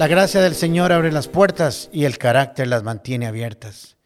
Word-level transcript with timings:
La 0.00 0.08
gracia 0.08 0.40
del 0.40 0.54
Señor 0.54 0.92
abre 0.92 1.12
las 1.12 1.28
puertas 1.28 1.90
y 1.92 2.06
el 2.06 2.16
carácter 2.16 2.68
las 2.68 2.82
mantiene 2.82 3.26
abiertas. 3.26 3.98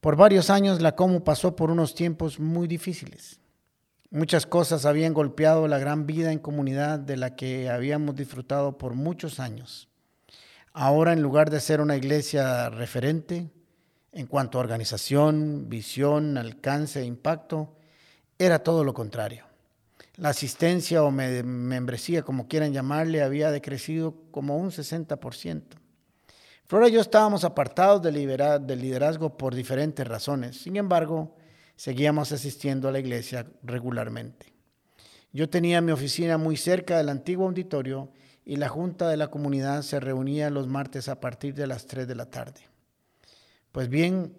Por 0.00 0.14
varios 0.14 0.50
años 0.50 0.80
la 0.80 0.94
Comu 0.94 1.24
pasó 1.24 1.56
por 1.56 1.72
unos 1.72 1.96
tiempos 1.96 2.38
muy 2.38 2.68
difíciles. 2.68 3.40
Muchas 4.12 4.46
cosas 4.46 4.86
habían 4.86 5.12
golpeado 5.12 5.66
la 5.66 5.80
gran 5.80 6.06
vida 6.06 6.30
en 6.30 6.38
comunidad 6.38 7.00
de 7.00 7.16
la 7.16 7.34
que 7.34 7.68
habíamos 7.68 8.14
disfrutado 8.14 8.78
por 8.78 8.94
muchos 8.94 9.40
años. 9.40 9.88
Ahora, 10.72 11.12
en 11.12 11.22
lugar 11.22 11.50
de 11.50 11.58
ser 11.58 11.80
una 11.80 11.96
iglesia 11.96 12.70
referente 12.70 13.50
en 14.12 14.28
cuanto 14.28 14.58
a 14.58 14.60
organización, 14.60 15.68
visión, 15.68 16.38
alcance 16.38 17.00
e 17.00 17.04
impacto, 17.04 17.74
era 18.38 18.60
todo 18.60 18.84
lo 18.84 18.94
contrario. 18.94 19.51
La 20.16 20.28
asistencia 20.28 21.02
o 21.02 21.10
membresía, 21.10 22.22
como 22.22 22.46
quieran 22.46 22.72
llamarle, 22.72 23.22
había 23.22 23.50
decrecido 23.50 24.14
como 24.30 24.58
un 24.58 24.70
60%. 24.70 25.62
Flora 26.66 26.88
y 26.88 26.92
yo 26.92 27.00
estábamos 27.00 27.44
apartados 27.44 28.02
del 28.02 28.14
liderazgo 28.14 29.36
por 29.36 29.54
diferentes 29.54 30.06
razones. 30.06 30.60
Sin 30.60 30.76
embargo, 30.76 31.34
seguíamos 31.76 32.30
asistiendo 32.32 32.88
a 32.88 32.92
la 32.92 32.98
iglesia 32.98 33.46
regularmente. 33.62 34.52
Yo 35.32 35.48
tenía 35.48 35.80
mi 35.80 35.92
oficina 35.92 36.36
muy 36.36 36.58
cerca 36.58 36.98
del 36.98 37.08
antiguo 37.08 37.46
auditorio 37.46 38.12
y 38.44 38.56
la 38.56 38.68
junta 38.68 39.08
de 39.08 39.16
la 39.16 39.28
comunidad 39.28 39.82
se 39.82 39.98
reunía 39.98 40.50
los 40.50 40.66
martes 40.66 41.08
a 41.08 41.20
partir 41.20 41.54
de 41.54 41.66
las 41.66 41.86
3 41.86 42.06
de 42.06 42.14
la 42.14 42.26
tarde. 42.26 42.60
Pues 43.70 43.88
bien, 43.88 44.36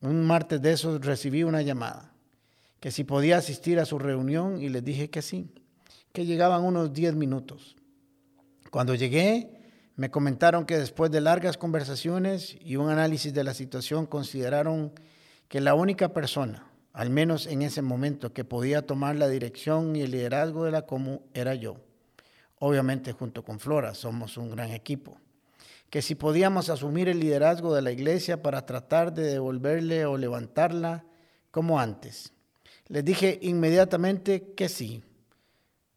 un 0.00 0.26
martes 0.26 0.62
de 0.62 0.72
esos 0.72 1.04
recibí 1.04 1.42
una 1.42 1.60
llamada 1.60 2.09
que 2.80 2.90
si 2.90 3.04
podía 3.04 3.36
asistir 3.36 3.78
a 3.78 3.84
su 3.84 3.98
reunión 3.98 4.60
y 4.60 4.70
les 4.70 4.82
dije 4.82 5.10
que 5.10 5.22
sí, 5.22 5.50
que 6.12 6.24
llegaban 6.24 6.64
unos 6.64 6.92
10 6.92 7.14
minutos. 7.14 7.76
Cuando 8.70 8.94
llegué, 8.94 9.60
me 9.96 10.10
comentaron 10.10 10.64
que 10.64 10.78
después 10.78 11.10
de 11.10 11.20
largas 11.20 11.58
conversaciones 11.58 12.56
y 12.60 12.76
un 12.76 12.88
análisis 12.88 13.34
de 13.34 13.44
la 13.44 13.52
situación 13.52 14.06
consideraron 14.06 14.92
que 15.48 15.60
la 15.60 15.74
única 15.74 16.14
persona, 16.14 16.66
al 16.94 17.10
menos 17.10 17.46
en 17.46 17.62
ese 17.62 17.82
momento, 17.82 18.32
que 18.32 18.44
podía 18.44 18.86
tomar 18.86 19.16
la 19.16 19.28
dirección 19.28 19.94
y 19.94 20.00
el 20.00 20.12
liderazgo 20.12 20.64
de 20.64 20.70
la 20.70 20.86
Comu 20.86 21.20
era 21.34 21.54
yo. 21.54 21.76
Obviamente 22.58 23.12
junto 23.12 23.44
con 23.44 23.60
Flora, 23.60 23.94
somos 23.94 24.38
un 24.38 24.50
gran 24.50 24.70
equipo. 24.70 25.18
Que 25.90 26.02
si 26.02 26.14
podíamos 26.14 26.70
asumir 26.70 27.08
el 27.08 27.20
liderazgo 27.20 27.74
de 27.74 27.82
la 27.82 27.90
iglesia 27.90 28.42
para 28.42 28.64
tratar 28.64 29.12
de 29.12 29.24
devolverle 29.24 30.06
o 30.06 30.16
levantarla 30.16 31.04
como 31.50 31.80
antes. 31.80 32.32
Les 32.90 33.04
dije 33.04 33.38
inmediatamente 33.42 34.52
que 34.56 34.68
sí. 34.68 35.00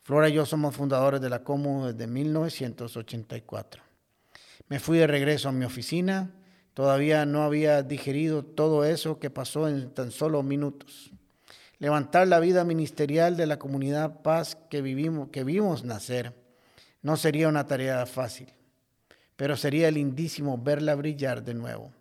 Flora 0.04 0.30
y 0.30 0.34
yo 0.34 0.46
somos 0.46 0.76
fundadores 0.76 1.20
de 1.22 1.30
la 1.30 1.44
Comu 1.44 1.88
desde 1.88 2.06
1984. 2.06 3.82
Me 4.70 4.80
fui 4.80 5.00
de 5.00 5.08
regreso 5.08 5.50
a 5.50 5.52
mi 5.52 5.66
oficina. 5.66 6.30
Todavía 6.76 7.26
no 7.26 7.42
había 7.42 7.82
digerido 7.82 8.46
todo 8.46 8.86
eso 8.86 9.18
que 9.18 9.32
pasó 9.32 9.68
en 9.68 9.90
tan 9.90 10.12
solo 10.12 10.44
minutos. 10.44 11.12
Levantar 11.80 12.28
la 12.28 12.40
vida 12.40 12.64
ministerial 12.64 13.38
de 13.38 13.48
la 13.48 13.58
comunidad 13.58 14.22
paz 14.22 14.56
que, 14.70 14.84
vivimos, 14.84 15.30
que 15.30 15.44
vimos 15.44 15.84
nacer 15.84 16.32
no 17.02 17.18
sería 17.18 17.50
una 17.50 17.66
tarea 17.66 18.06
fácil, 18.06 18.54
pero 19.36 19.58
sería 19.58 19.90
lindísimo 19.90 20.60
verla 20.60 20.94
brillar 20.94 21.44
de 21.44 21.56
nuevo. 21.56 21.92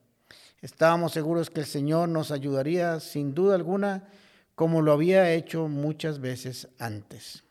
Estábamos 0.60 1.12
seguros 1.12 1.48
que 1.48 1.60
el 1.60 1.66
Señor 1.66 2.10
nos 2.10 2.30
ayudaría 2.30 3.00
sin 3.00 3.34
duda 3.34 3.54
alguna 3.54 4.06
como 4.55 4.83
lo 4.83 4.92
había 4.92 5.33
hecho 5.33 5.69
muchas 5.69 6.20
veces 6.20 6.69
antes. 6.78 7.45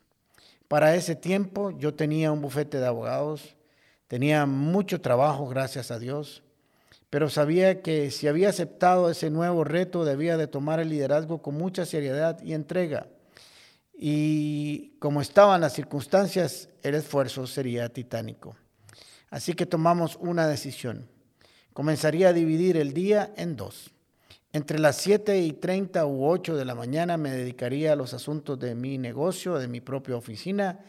Para 0.68 0.94
ese 0.94 1.16
tiempo 1.16 1.70
yo 1.70 1.94
tenía 1.94 2.32
un 2.32 2.40
bufete 2.40 2.78
de 2.78 2.86
abogados, 2.86 3.56
tenía 4.08 4.46
mucho 4.46 5.00
trabajo, 5.00 5.48
gracias 5.48 5.90
a 5.90 5.98
Dios, 5.98 6.42
pero 7.10 7.28
sabía 7.28 7.82
que 7.82 8.10
si 8.10 8.26
había 8.26 8.48
aceptado 8.48 9.10
ese 9.10 9.28
nuevo 9.28 9.64
reto 9.64 10.04
debía 10.04 10.38
de 10.38 10.46
tomar 10.46 10.80
el 10.80 10.88
liderazgo 10.88 11.42
con 11.42 11.56
mucha 11.56 11.84
seriedad 11.84 12.42
y 12.42 12.54
entrega. 12.54 13.06
Y 13.92 14.96
como 14.98 15.20
estaban 15.20 15.60
las 15.60 15.74
circunstancias, 15.74 16.70
el 16.82 16.94
esfuerzo 16.94 17.46
sería 17.46 17.90
titánico. 17.90 18.56
Así 19.28 19.52
que 19.52 19.66
tomamos 19.66 20.16
una 20.20 20.46
decisión. 20.46 21.06
Comenzaría 21.72 22.28
a 22.28 22.32
dividir 22.32 22.76
el 22.76 22.94
día 22.94 23.32
en 23.36 23.56
dos. 23.56 23.92
Entre 24.54 24.78
las 24.78 24.96
7 24.96 25.40
y 25.40 25.54
30 25.54 26.04
u 26.04 26.26
8 26.26 26.56
de 26.56 26.66
la 26.66 26.74
mañana 26.74 27.16
me 27.16 27.30
dedicaría 27.30 27.94
a 27.94 27.96
los 27.96 28.12
asuntos 28.12 28.58
de 28.58 28.74
mi 28.74 28.98
negocio, 28.98 29.58
de 29.58 29.66
mi 29.66 29.80
propia 29.80 30.14
oficina. 30.14 30.80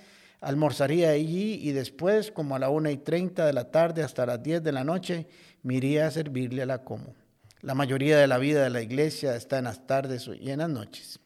Almorzaría 0.41 1.11
allí 1.11 1.61
y 1.61 1.71
después, 1.71 2.33
como 2.33 2.57
a 2.57 2.59
la 2.59 2.69
1 2.69 2.89
y 2.89 2.97
30 2.97 3.45
de 3.45 3.53
la 3.53 3.71
tarde 3.71 4.03
hasta 4.03 4.25
las 4.25 4.43
10 4.43 4.63
de 4.63 4.71
la 4.73 4.83
noche, 4.83 5.27
me 5.61 5.75
iría 5.75 6.07
a 6.07 6.11
servirle 6.11 6.63
a 6.63 6.65
la 6.65 6.83
como. 6.83 7.15
La 7.61 7.73
mayoría 7.73 8.17
de 8.17 8.27
la 8.27 8.37
vida 8.37 8.63
de 8.63 8.69
la 8.69 8.81
iglesia 8.81 9.33
está 9.37 9.59
en 9.59 9.63
las 9.63 9.87
tardes 9.87 10.29
y 10.37 10.51
en 10.51 10.59
las 10.59 10.69
noches. 10.69 11.21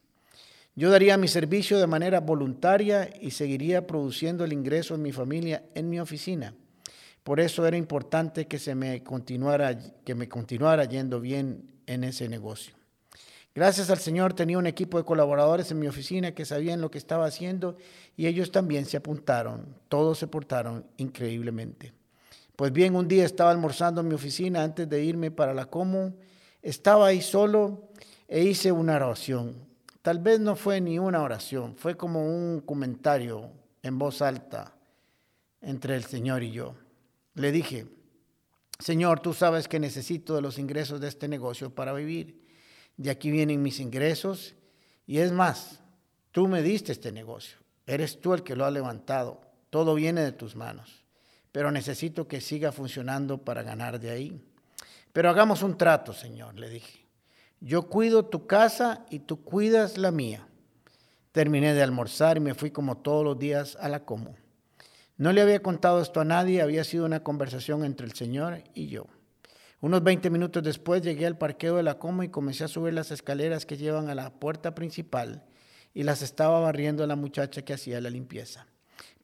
Yo 0.76 0.90
daría 0.90 1.16
mi 1.16 1.26
servicio 1.26 1.80
de 1.80 1.88
manera 1.88 2.20
voluntaria 2.20 3.10
y 3.20 3.32
seguiría 3.32 3.84
produciendo 3.84 4.44
el 4.44 4.52
ingreso 4.52 4.96
de 4.96 5.02
mi 5.02 5.10
familia 5.10 5.64
en 5.74 5.90
mi 5.90 5.98
oficina. 5.98 6.54
Por 7.24 7.40
eso 7.40 7.66
era 7.66 7.76
importante 7.76 8.46
que, 8.46 8.60
se 8.60 8.76
me, 8.76 9.02
continuara, 9.02 9.76
que 10.04 10.14
me 10.14 10.28
continuara 10.28 10.84
yendo 10.84 11.20
bien 11.20 11.77
en 11.88 12.04
ese 12.04 12.28
negocio. 12.28 12.74
Gracias 13.54 13.90
al 13.90 13.98
Señor 13.98 14.34
tenía 14.34 14.58
un 14.58 14.68
equipo 14.68 14.98
de 14.98 15.04
colaboradores 15.04 15.70
en 15.72 15.80
mi 15.80 15.88
oficina 15.88 16.32
que 16.32 16.44
sabían 16.44 16.80
lo 16.80 16.92
que 16.92 16.98
estaba 16.98 17.26
haciendo 17.26 17.76
y 18.16 18.26
ellos 18.26 18.52
también 18.52 18.86
se 18.86 18.96
apuntaron. 18.96 19.74
Todos 19.88 20.18
se 20.18 20.28
portaron 20.28 20.86
increíblemente. 20.98 21.92
Pues 22.54 22.72
bien, 22.72 22.94
un 22.94 23.08
día 23.08 23.24
estaba 23.24 23.50
almorzando 23.50 24.00
en 24.00 24.08
mi 24.08 24.14
oficina 24.14 24.62
antes 24.62 24.88
de 24.88 25.02
irme 25.02 25.30
para 25.30 25.54
la 25.54 25.66
Como. 25.66 26.14
Estaba 26.62 27.08
ahí 27.08 27.20
solo 27.20 27.88
e 28.28 28.44
hice 28.44 28.70
una 28.70 28.96
oración. 28.96 29.56
Tal 30.02 30.18
vez 30.20 30.38
no 30.38 30.54
fue 30.54 30.80
ni 30.80 30.98
una 30.98 31.22
oración, 31.22 31.74
fue 31.76 31.96
como 31.96 32.24
un 32.26 32.60
comentario 32.60 33.50
en 33.82 33.98
voz 33.98 34.22
alta 34.22 34.74
entre 35.60 35.96
el 35.96 36.04
Señor 36.04 36.42
y 36.42 36.52
yo. 36.52 36.74
Le 37.34 37.50
dije, 37.50 37.86
Señor, 38.78 39.20
tú 39.20 39.34
sabes 39.34 39.66
que 39.66 39.80
necesito 39.80 40.36
de 40.36 40.42
los 40.42 40.58
ingresos 40.58 41.00
de 41.00 41.08
este 41.08 41.26
negocio 41.26 41.74
para 41.74 41.92
vivir. 41.92 42.46
De 42.96 43.10
aquí 43.10 43.30
vienen 43.30 43.62
mis 43.62 43.80
ingresos. 43.80 44.54
Y 45.06 45.18
es 45.18 45.32
más, 45.32 45.80
tú 46.30 46.46
me 46.46 46.62
diste 46.62 46.92
este 46.92 47.10
negocio. 47.10 47.58
Eres 47.86 48.20
tú 48.20 48.34
el 48.34 48.44
que 48.44 48.54
lo 48.54 48.64
ha 48.64 48.70
levantado. 48.70 49.40
Todo 49.70 49.94
viene 49.94 50.20
de 50.20 50.32
tus 50.32 50.54
manos. 50.54 51.04
Pero 51.50 51.72
necesito 51.72 52.28
que 52.28 52.40
siga 52.40 52.70
funcionando 52.70 53.38
para 53.38 53.62
ganar 53.62 53.98
de 53.98 54.10
ahí. 54.10 54.40
Pero 55.12 55.30
hagamos 55.30 55.62
un 55.62 55.76
trato, 55.76 56.12
Señor, 56.12 56.54
le 56.54 56.70
dije. 56.70 57.04
Yo 57.60 57.88
cuido 57.88 58.26
tu 58.26 58.46
casa 58.46 59.04
y 59.10 59.20
tú 59.20 59.42
cuidas 59.42 59.98
la 59.98 60.12
mía. 60.12 60.46
Terminé 61.32 61.74
de 61.74 61.82
almorzar 61.82 62.36
y 62.36 62.40
me 62.40 62.54
fui 62.54 62.70
como 62.70 62.98
todos 62.98 63.24
los 63.24 63.38
días 63.38 63.76
a 63.80 63.88
la 63.88 64.04
como. 64.04 64.36
No 65.18 65.32
le 65.32 65.42
había 65.42 65.60
contado 65.60 66.00
esto 66.00 66.20
a 66.20 66.24
nadie, 66.24 66.62
había 66.62 66.84
sido 66.84 67.04
una 67.04 67.24
conversación 67.24 67.84
entre 67.84 68.06
el 68.06 68.12
Señor 68.12 68.62
y 68.72 68.86
yo. 68.86 69.08
Unos 69.80 70.04
20 70.04 70.30
minutos 70.30 70.62
después 70.62 71.02
llegué 71.02 71.26
al 71.26 71.36
parqueo 71.36 71.74
de 71.74 71.82
la 71.82 71.98
Coma 71.98 72.24
y 72.24 72.28
comencé 72.28 72.62
a 72.62 72.68
subir 72.68 72.94
las 72.94 73.10
escaleras 73.10 73.66
que 73.66 73.76
llevan 73.76 74.08
a 74.10 74.14
la 74.14 74.30
puerta 74.30 74.76
principal 74.76 75.42
y 75.92 76.04
las 76.04 76.22
estaba 76.22 76.60
barriendo 76.60 77.04
la 77.04 77.16
muchacha 77.16 77.62
que 77.62 77.72
hacía 77.72 78.00
la 78.00 78.10
limpieza. 78.10 78.68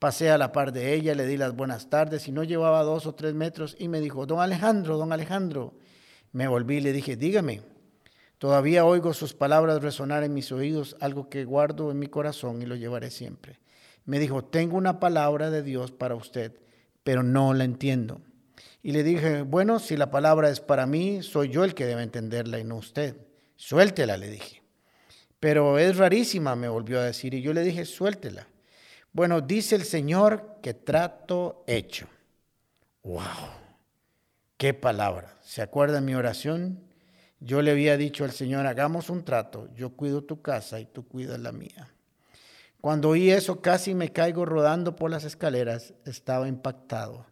Pasé 0.01 0.33
a 0.33 0.39
la 0.39 0.51
par 0.51 0.73
de 0.73 0.95
ella, 0.95 1.15
le 1.15 1.27
di 1.27 1.37
las 1.37 1.55
buenas 1.55 1.89
tardes 1.91 2.27
y 2.27 2.33
no 2.33 2.43
llevaba 2.43 2.83
dos 2.83 3.07
o 3.07 3.15
tres 3.15 3.35
metros 3.35 3.77
y 3.79 3.87
me 3.87 4.01
dijo, 4.01 4.27
don 4.27 4.41
Alejandro, 4.41 4.99
don 4.99 5.13
Alejandro. 5.13 5.75
Me 6.33 6.49
volví 6.49 6.79
y 6.79 6.81
le 6.81 6.93
dije, 6.93 7.15
dígame. 7.15 7.63
Todavía 8.39 8.85
oigo 8.85 9.15
sus 9.15 9.33
palabras 9.33 9.81
resonar 9.81 10.25
en 10.25 10.35
mis 10.35 10.51
oídos, 10.51 10.97
algo 10.99 11.29
que 11.29 11.45
guardo 11.45 11.93
en 11.93 12.01
mi 12.01 12.09
corazón 12.09 12.63
y 12.63 12.67
lo 12.67 12.75
llevaré 12.75 13.13
siempre 13.13 13.61
me 14.05 14.19
dijo, 14.19 14.45
tengo 14.45 14.77
una 14.77 15.01
palabra 15.01 15.51
de 15.51 15.63
Dios 15.63 15.93
para 15.93 16.15
usted, 16.15 16.59
pero 17.03 17.23
no 17.23 17.55
la 17.55 17.65
entiendo. 17.65 18.21
Y 18.83 18.93
le 18.93 19.03
dije, 19.03 19.43
bueno, 19.43 19.79
si 19.79 19.97
la 19.97 20.11
palabra 20.11 20.51
es 20.51 20.61
para 20.61 20.87
mí, 20.87 21.23
soy 21.23 21.49
yo 21.49 21.65
el 21.65 21.75
que 21.75 21.87
debe 21.87 22.03
entenderla 22.03 22.59
y 22.59 22.65
no 22.65 22.77
usted. 22.77 23.17
Suéltela, 23.57 24.17
le 24.17 24.31
dije. 24.31 24.63
Pero 25.41 25.79
es 25.79 25.97
rarísima, 25.97 26.55
me 26.55 26.69
volvió 26.69 27.01
a 27.01 27.05
decir, 27.05 27.35
y 27.35 27.43
yo 27.43 27.53
le 27.53 27.63
dije, 27.63 27.85
suéltela. 27.85 28.47
Bueno, 29.13 29.41
dice 29.41 29.77
el 29.77 29.85
Señor 29.85 30.59
que 30.61 30.75
trato 30.75 31.65
hecho. 31.67 32.09
¡Wow! 33.03 33.23
¡Qué 34.57 34.75
palabra! 34.75 35.39
¿Se 35.41 35.63
acuerda 35.63 36.01
mi 36.01 36.15
oración? 36.15 36.81
Yo 37.41 37.63
le 37.63 37.71
había 37.71 37.97
dicho 37.97 38.25
al 38.25 38.33
Señor, 38.33 38.67
hagamos 38.67 39.11
un 39.11 39.25
trato, 39.25 39.69
yo 39.75 39.91
cuido 39.91 40.25
tu 40.25 40.41
casa 40.41 40.81
y 40.81 40.87
tú 40.87 41.07
cuidas 41.07 41.39
la 41.39 41.53
mía. 41.53 41.94
Cuando 42.85 43.09
oí 43.09 43.31
eso 43.31 43.63
casi 43.63 43.95
me 43.95 44.13
caigo 44.13 44.45
rodando 44.45 44.95
por 44.95 45.11
las 45.11 45.25
escaleras, 45.25 45.95
estaba 46.05 46.49
impactado. 46.49 47.25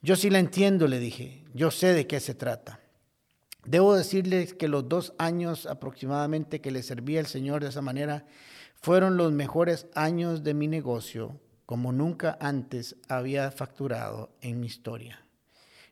Yo 0.00 0.14
sí 0.14 0.30
la 0.30 0.38
entiendo, 0.38 0.86
le 0.86 1.00
dije, 1.00 1.42
yo 1.52 1.72
sé 1.72 1.92
de 1.92 2.06
qué 2.06 2.20
se 2.20 2.36
trata. 2.36 2.78
Debo 3.64 3.96
decirles 3.96 4.54
que 4.54 4.68
los 4.68 4.88
dos 4.88 5.12
años 5.18 5.66
aproximadamente 5.66 6.60
que 6.60 6.70
le 6.70 6.84
serví 6.84 7.18
al 7.18 7.26
Señor 7.26 7.64
de 7.64 7.70
esa 7.70 7.82
manera 7.82 8.26
fueron 8.76 9.16
los 9.16 9.32
mejores 9.32 9.88
años 9.96 10.44
de 10.44 10.54
mi 10.54 10.68
negocio, 10.68 11.40
como 11.66 11.90
nunca 11.90 12.38
antes 12.40 12.94
había 13.08 13.50
facturado 13.50 14.30
en 14.40 14.60
mi 14.60 14.68
historia. 14.68 15.18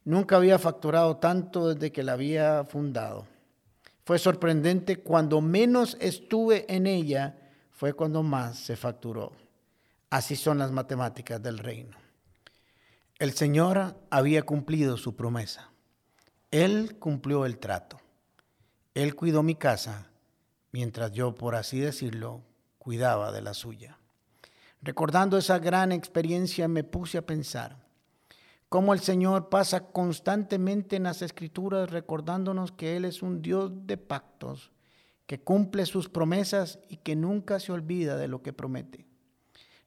Nunca 0.04 0.36
había 0.36 0.56
facturado 0.60 1.16
tanto 1.16 1.74
desde 1.74 1.90
que 1.90 2.04
la 2.04 2.12
había 2.12 2.62
fundado. 2.62 3.26
Fue 4.04 4.20
sorprendente, 4.20 5.00
cuando 5.00 5.40
menos 5.40 5.96
estuve 6.00 6.64
en 6.72 6.86
ella, 6.86 7.47
fue 7.78 7.92
cuando 7.92 8.24
más 8.24 8.58
se 8.58 8.74
facturó. 8.74 9.30
Así 10.10 10.34
son 10.34 10.58
las 10.58 10.72
matemáticas 10.72 11.40
del 11.40 11.58
reino. 11.58 11.96
El 13.20 13.34
Señor 13.34 13.94
había 14.10 14.42
cumplido 14.42 14.96
su 14.96 15.14
promesa. 15.14 15.70
Él 16.50 16.96
cumplió 16.98 17.46
el 17.46 17.58
trato. 17.58 18.00
Él 18.94 19.14
cuidó 19.14 19.44
mi 19.44 19.54
casa 19.54 20.08
mientras 20.72 21.12
yo, 21.12 21.36
por 21.36 21.54
así 21.54 21.78
decirlo, 21.78 22.42
cuidaba 22.80 23.30
de 23.30 23.42
la 23.42 23.54
suya. 23.54 23.96
Recordando 24.82 25.38
esa 25.38 25.60
gran 25.60 25.92
experiencia 25.92 26.66
me 26.66 26.82
puse 26.82 27.18
a 27.18 27.26
pensar 27.26 27.76
cómo 28.68 28.92
el 28.92 28.98
Señor 28.98 29.50
pasa 29.50 29.86
constantemente 29.92 30.96
en 30.96 31.04
las 31.04 31.22
escrituras 31.22 31.92
recordándonos 31.92 32.72
que 32.72 32.96
Él 32.96 33.04
es 33.04 33.22
un 33.22 33.40
Dios 33.40 33.70
de 33.86 33.98
pactos, 33.98 34.72
que 35.28 35.38
cumple 35.38 35.84
sus 35.84 36.08
promesas 36.08 36.78
y 36.88 36.96
que 36.96 37.14
nunca 37.14 37.60
se 37.60 37.70
olvida 37.70 38.16
de 38.16 38.28
lo 38.28 38.42
que 38.42 38.54
promete. 38.54 39.04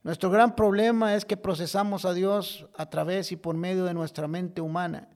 Nuestro 0.04 0.30
gran 0.30 0.54
problema 0.54 1.16
es 1.16 1.24
que 1.24 1.36
procesamos 1.36 2.04
a 2.04 2.14
Dios 2.14 2.68
a 2.76 2.88
través 2.88 3.32
y 3.32 3.36
por 3.36 3.56
medio 3.56 3.84
de 3.84 3.92
nuestra 3.92 4.28
mente 4.28 4.60
humana 4.60 5.08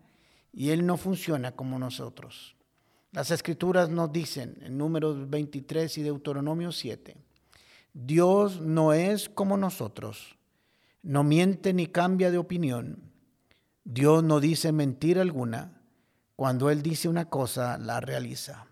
y 0.53 0.71
Él 0.71 0.85
no 0.85 0.97
funciona 0.97 1.53
como 1.53 1.79
nosotros. 1.79 2.57
Las 3.13 3.31
escrituras 3.31 3.89
nos 3.89 4.11
dicen 4.11 4.59
en 4.63 4.77
números 4.77 5.31
23 5.31 5.97
y 5.97 6.03
Deuteronomio 6.03 6.73
7, 6.73 7.17
Dios 7.93 8.61
no 8.61 8.93
es 8.93 9.29
como 9.29 9.57
nosotros, 9.57 10.37
no 11.03 11.23
miente 11.23 11.73
ni 11.73 11.87
cambia 11.87 12.33
de 12.33 12.39
opinión. 12.39 13.13
Dios 13.85 14.25
no 14.25 14.41
dice 14.41 14.73
mentira 14.73 15.23
alguna. 15.23 15.81
Cuando 16.35 16.69
Él 16.69 16.83
dice 16.83 17.09
una 17.09 17.31
cosa, 17.31 17.79
la 17.79 18.01
realiza. 18.01 18.67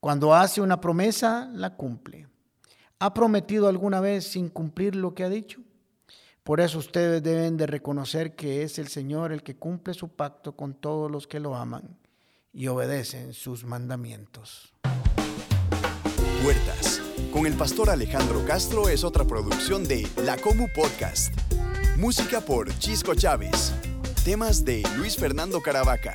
Cuando 0.00 0.32
hace 0.32 0.60
una 0.60 0.80
promesa, 0.80 1.50
la 1.52 1.74
cumple. 1.74 2.28
¿Ha 3.00 3.14
prometido 3.14 3.68
alguna 3.68 4.00
vez 4.00 4.28
sin 4.28 4.48
cumplir 4.48 4.94
lo 4.94 5.14
que 5.14 5.24
ha 5.24 5.28
dicho? 5.28 5.60
Por 6.44 6.60
eso 6.60 6.78
ustedes 6.78 7.22
deben 7.22 7.56
de 7.56 7.66
reconocer 7.66 8.36
que 8.36 8.62
es 8.62 8.78
el 8.78 8.88
Señor 8.88 9.32
el 9.32 9.42
que 9.42 9.56
cumple 9.56 9.94
su 9.94 10.08
pacto 10.08 10.56
con 10.56 10.74
todos 10.74 11.10
los 11.10 11.26
que 11.26 11.40
lo 11.40 11.56
aman 11.56 11.98
y 12.52 12.68
obedecen 12.68 13.34
sus 13.34 13.64
mandamientos. 13.64 14.72
Puertas 16.42 17.02
con 17.32 17.46
el 17.46 17.54
pastor 17.54 17.90
Alejandro 17.90 18.44
Castro 18.46 18.88
es 18.88 19.02
otra 19.02 19.24
producción 19.24 19.86
de 19.86 20.08
La 20.24 20.36
Comu 20.38 20.68
Podcast. 20.74 21.34
Música 21.98 22.40
por 22.40 22.72
Chisco 22.78 23.16
Chávez. 23.16 23.74
Temas 24.24 24.64
de 24.64 24.82
Luis 24.96 25.16
Fernando 25.16 25.60
Caravaca 25.60 26.14